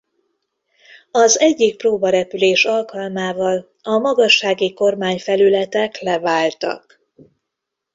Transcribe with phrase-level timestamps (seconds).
[1.11, 7.01] Az egyik próbarepülés alkalmával a magassági kormányfelületek leváltak.